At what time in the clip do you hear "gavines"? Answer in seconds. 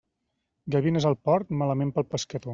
0.75-1.07